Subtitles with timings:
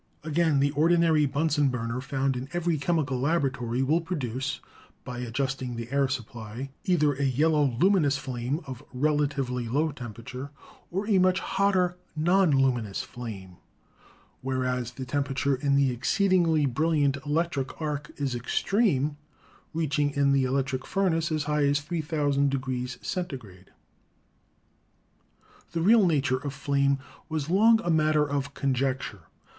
[0.23, 4.59] Again, the ordinary Bunsen burner found in every chemical labo ratory will produce,
[5.03, 10.49] by adjusting the air supply, either a yellow, luminous flame of relatively low temperature,
[10.89, 13.57] or a 106 PHYSICS much hotter, non luminous flame,
[14.41, 19.17] whereas the temperature in the exceedingly brilliant electric arc is extreme,
[19.71, 23.67] reach ing in the electric furnace as high as 3,000 degrees Cen tigrade.
[25.73, 26.97] The real nature of flame
[27.29, 29.29] was long a matter of conjec ture.